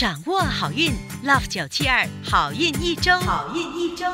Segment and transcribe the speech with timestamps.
[0.00, 0.90] 掌握好运
[1.26, 4.06] ，Love 九七二好运一周，好运一周。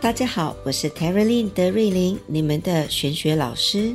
[0.00, 3.92] 大家好，我是 t e r y l i n 德瑞琳，你们的玄学老师。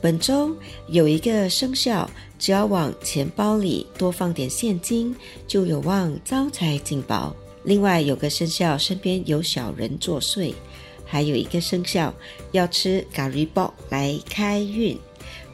[0.00, 0.52] 本周
[0.88, 5.14] 有一个生肖，只要往钱包里多放点现金，
[5.46, 7.36] 就有望招财进宝。
[7.62, 10.52] 另外有个生肖身边有小人作祟，
[11.06, 12.12] 还有一个生肖
[12.50, 14.98] 要吃咖喱包来开运。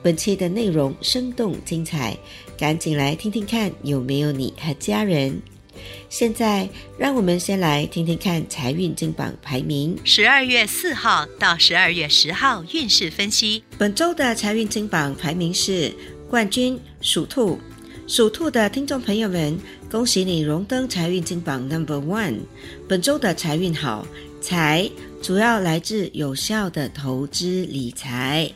[0.03, 2.17] 本期的内容生动精彩，
[2.59, 5.41] 赶紧来听听看有没有你和家人。
[6.09, 9.97] 现在让我们先来听听看财运金榜排名。
[10.05, 13.63] 十二月四号到十二月十号运势分析。
[13.77, 15.93] 本周的财运金榜排名是
[16.31, 17.59] 冠军属兔，
[18.07, 22.41] 属兔的听众朋友们，恭喜你荣登财运金榜 Number One。
[22.89, 24.05] 本周的财运好，
[24.41, 24.91] 财。
[25.23, 28.51] 主要来自有效的投资理财。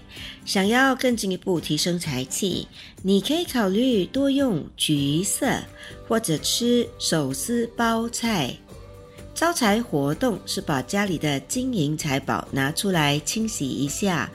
[0.45, 2.66] 想要更进一步提升财气，
[3.02, 5.47] 你可以考虑多用橘色，
[6.07, 8.55] 或者吃手撕包菜。
[9.33, 14.30] 招财活动是把家里的金银财宝拿出来清洗一下。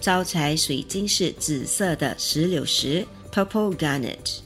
[0.00, 4.45] 招财水晶是紫色的石榴石 （Purple Garnet）。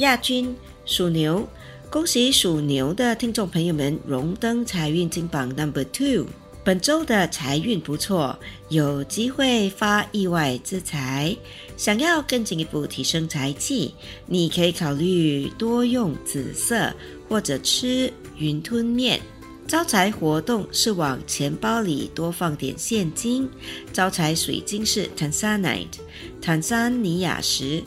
[0.00, 0.56] 亚军
[0.86, 1.46] 属牛，
[1.90, 6.26] 恭喜属牛的听众朋友们荣登财运金榜 Number Two。
[6.64, 8.38] 本周的财运不错，
[8.70, 11.36] 有机会发意外之财。
[11.76, 16.90] 想要更进一步提升财气，你可以考虑多用紫色
[17.28, 19.20] 或者吃云吞面。
[19.66, 23.46] 招财活动是往钱包里多放点现金。
[23.92, 25.98] 招财水晶是坦桑 ite
[26.40, 27.84] 坦桑尼亚石。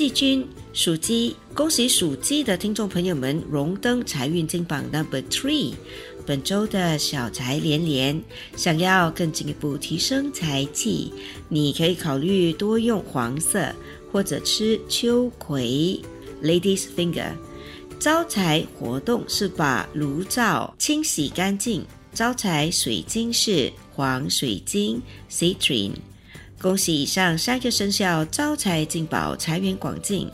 [0.00, 5.74] 季军属鸡，恭喜属鸡的听众朋友们荣登财运金榜 Number Three。
[6.24, 8.18] 本周的小财连连，
[8.56, 11.12] 想要更进一步提升财气，
[11.50, 13.74] 你可以考虑多用黄色
[14.10, 16.00] 或者吃秋葵
[16.42, 17.32] （Ladies Finger）。
[17.98, 21.84] 招财活动是把炉灶清洗干净。
[22.14, 25.92] 招财水晶是黄水晶 （Citrine）。
[26.60, 30.28] 恭喜以上三个生肖招财进宝，财源广进。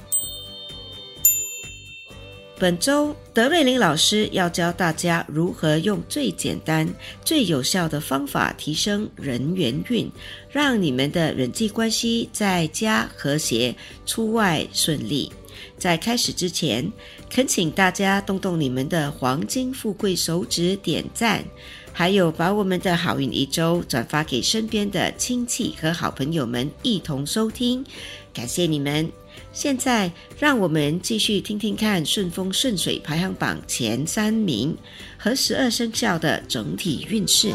[2.59, 6.89] 本周德瑞琳老师要教大家如何用最简单、
[7.25, 10.11] 最有效的方法提升人缘运，
[10.51, 15.31] 让你们的人际关系在家和谐，出外顺利。
[15.79, 16.91] 在开始之前，
[17.31, 21.45] 恳请大家动动你们的黄金富贵手指点赞，
[21.99, 27.83] 还有把我们的好运一周转发给身边的亲戚和好朋友们一同收听，
[28.35, 29.11] 感谢你们。
[29.51, 34.77] 现在，让我们继续听听看顺风顺水排行榜前三名
[35.17, 37.51] 和十二生肖的整体运势。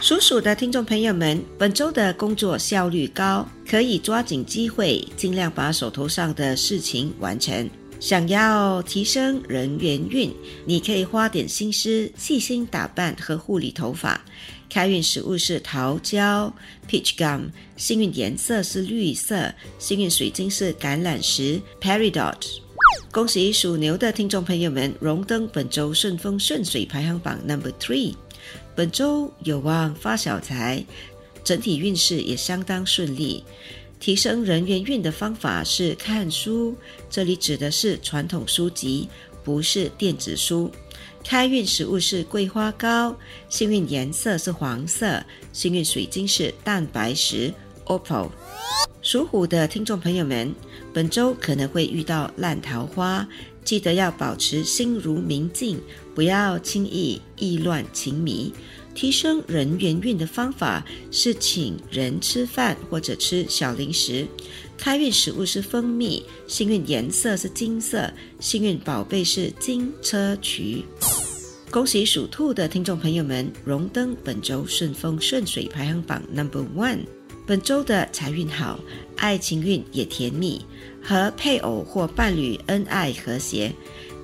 [0.00, 7.68] 属鼠的听众朋友们，本周的工作效率高，可以抓紧机会，尽量把手头上的事情完成。
[7.98, 10.32] 想要提升人缘运，
[10.64, 14.20] 你可以花点心思，细心打扮和护理头发。
[14.68, 16.52] 开运食物是桃胶
[16.88, 22.36] （peach gum），幸运颜色是绿色，幸运水晶是橄榄石 （peridot）。
[23.10, 28.14] 恭喜属牛的听众朋友们荣登本周顺风顺水排行榜 Number Three，
[28.74, 30.84] 本周有望发小财，
[31.42, 33.42] 整体运势也相当顺利。
[33.98, 36.76] 提升人缘运的方法是看书，
[37.10, 39.08] 这里指的是传统书籍，
[39.42, 40.70] 不是电子书。
[41.24, 43.16] 开运食物是桂花糕，
[43.48, 45.20] 幸运颜色是黄色，
[45.52, 47.52] 幸运水晶是蛋白石
[47.86, 48.30] （opal）。
[49.02, 50.54] 属虎的听众朋友们，
[50.92, 53.26] 本周可能会遇到烂桃花，
[53.64, 55.80] 记得要保持心如明镜，
[56.14, 58.52] 不要轻易意乱情迷。
[58.96, 64.26] 提升人缘运的方法是请人吃饭或者吃小零食。
[64.78, 70.82] 开运食物是蜂蜜，幸运颜色是金色，幸运宝贝是金车渠。
[71.70, 77.00] 恭喜属兔的听众朋友们荣登本周顺风顺水排行榜 Number One。
[77.46, 78.80] 本周的财运好，
[79.16, 80.60] 爱情运也甜蜜，
[81.02, 83.72] 和配偶或伴侣恩爱和谐。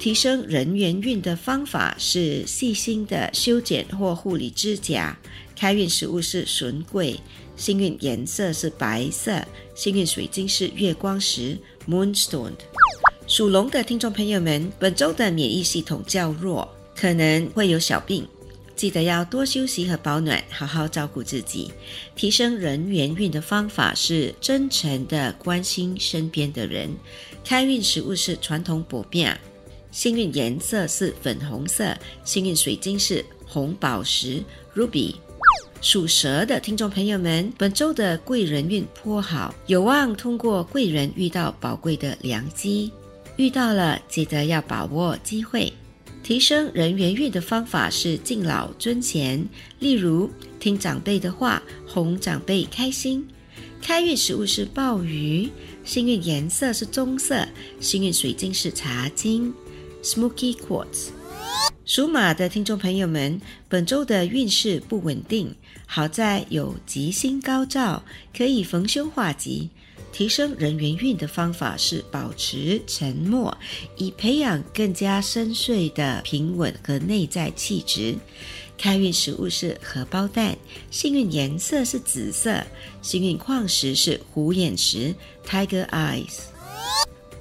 [0.02, 5.16] 提升人缘运的方法是细心的修剪或护理指甲。
[5.54, 7.20] 开运食物是笋桂，
[7.54, 9.40] 幸运颜色是白色，
[9.76, 11.56] 幸运水晶是月光石
[11.88, 12.50] （Moonstone）。
[13.28, 18.26] 属龙的听众朋友们，本周的免疫系统较弱，可能会有小病，
[18.74, 21.70] 记得要多休息和保暖，好好照顾自己。
[22.16, 26.90] 提升人缘运的方法是真诚的关心身边的人。
[27.44, 29.32] 开运食物是传统薄饼。
[29.92, 31.94] 幸运颜色是粉红色，
[32.24, 34.42] 幸运水晶是红宝石
[34.74, 35.14] （ruby）。
[35.82, 42.90] 属蛇的听众朋友们，本周的贵人运颇好，有望通过贵人遇到宝贵的良机。
[43.36, 45.70] 遇到了，记得要把握机会。
[46.22, 49.46] 提升人缘运的方法是敬老尊贤，
[49.78, 53.28] 例如听长辈的话，哄长辈开心。
[53.82, 55.50] 开运食物是鲍鱼，
[55.84, 57.46] 幸运颜色是棕色，
[57.80, 59.52] 幸运水晶是茶晶
[60.02, 61.08] （Smoky Quartz）。
[61.84, 65.54] 属马的听众朋友们，本周的运势不稳定，
[65.86, 68.02] 好在有吉星高照，
[68.36, 69.70] 可以逢凶化吉。
[70.12, 73.56] 提升人缘运的方法是保持沉默，
[73.96, 78.14] 以培养更加深邃的平稳和内在气质。
[78.76, 80.56] 开运食物是荷包蛋，
[80.90, 82.62] 幸运颜色是紫色，
[83.00, 85.14] 幸运矿石是虎眼石
[85.46, 86.40] （Tiger Eyes）。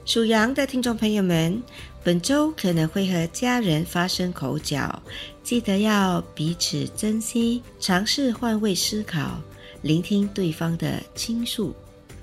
[0.06, 1.62] 属羊的听众朋友们，
[2.04, 5.02] 本周可能会和家人发生口角，
[5.44, 9.40] 记得要彼此珍惜，尝试换位思考，
[9.84, 11.76] 聆听对方的倾诉。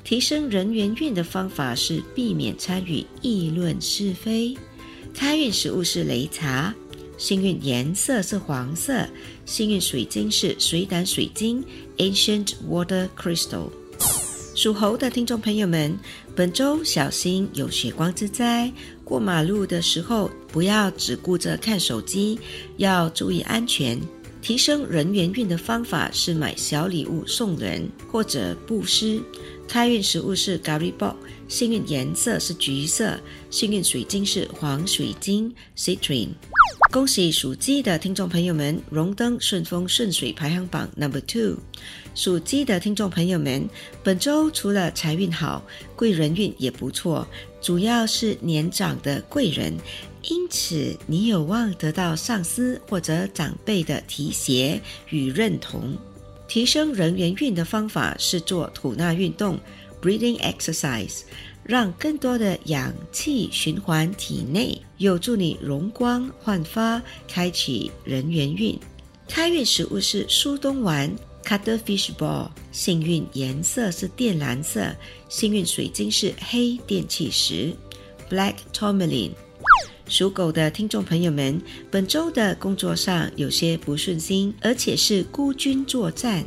[0.02, 4.56] 提升人缘运的方法是避免参与议论是非。
[5.14, 6.74] 开运食物是擂茶，
[7.16, 9.06] 幸运颜色是黄色，
[9.46, 11.64] 幸运水晶是水胆水晶
[11.98, 13.70] （Ancient Water Crystal）。
[14.58, 15.96] 属猴的听众朋友们，
[16.34, 18.69] 本周小心有血光之灾。
[19.05, 22.37] 过马路的时候不要只顾着看手机，
[22.76, 23.96] 要注意安全。
[24.43, 29.22] 提升人缘运的方法是买小礼物送人或者布施。
[29.69, 31.14] 开运食物是 Garibo，
[31.48, 33.18] 幸运颜色是橘色，
[33.50, 36.28] 幸运水晶是黄水晶 Citrine。
[36.92, 41.56] 恭喜属鸡的听众朋友们荣登顺风顺水排行榜 Number Two。
[42.14, 43.66] 属鸡的听众朋友们，
[44.02, 45.64] 本周除了财运好，
[45.96, 47.26] 贵人运也不错，
[47.62, 49.74] 主要是年长的贵人，
[50.24, 54.78] 因此你有望得到上司或者长辈的提携
[55.08, 55.96] 与认同。
[56.46, 59.58] 提升人缘运的方法是做吐纳运动
[60.02, 61.20] （breathing exercise），
[61.62, 68.78] 让更多的氧气循环体内，有助你容光焕发，开启人缘运。
[69.28, 71.10] 开运食物是苏东丸
[71.44, 74.94] （cuttlefish ball），幸运颜色是靛蓝色，
[75.28, 77.74] 幸运水晶是黑电气石
[78.30, 79.32] （black tourmaline）。
[80.08, 81.60] 属狗的听众朋友们，
[81.90, 86.42] 本周的工作上有些不顺心，而且是孤军作战，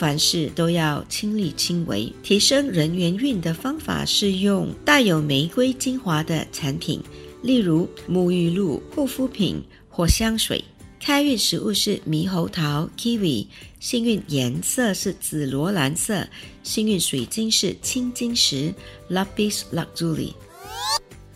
[0.00, 2.10] 凡事都要亲力亲为。
[2.22, 7.02] 提升人缘运的方法是用带有玫瑰精华的产品，
[7.42, 10.64] 例如沐浴露、护肤品或香水。
[10.98, 13.46] 开运食物是猕猴桃 （kiwi），
[13.78, 16.26] 幸运颜色是紫罗兰色，
[16.62, 18.72] 幸运水晶是青金石
[19.10, 20.32] （lapis lazuli）。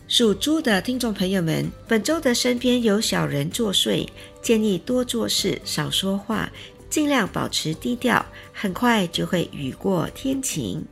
[0.07, 4.07] 属猪的听众朋友们，本周的身边有小人作祟，
[4.41, 6.51] 建议多做事少说话，
[6.89, 10.83] 尽量保持低调，很快就会雨过天晴。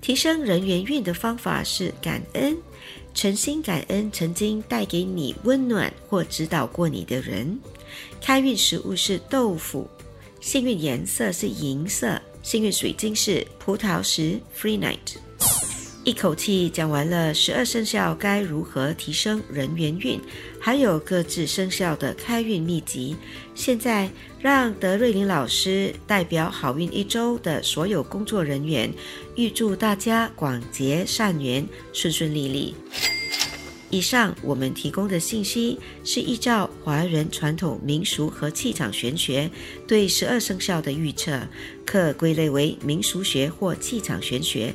[0.00, 2.56] 提升人缘运的方法是感恩，
[3.14, 7.56] 诚心感恩曾经带给你温暖或指导过你的人。
[8.20, 9.88] 开运食物是豆腐，
[10.40, 15.61] 幸运颜色是银色，幸运水晶是葡萄石 （Free Night）。
[16.04, 20.20] 一口气讲完了十二生肖该如何提升人缘运，
[20.58, 23.16] 还有各自生肖的开运秘籍。
[23.54, 24.10] 现在
[24.40, 28.92] 让德瑞林老师代表好运一周的所有工作人员，
[29.36, 32.74] 预祝大家广结善缘，顺顺利利。
[33.88, 39.50] 以上我们提供的信息是依照华人传统民俗和气场玄学
[39.86, 41.46] 对十二生肖的预测，
[41.86, 44.74] 可归类为民俗学或气场玄学。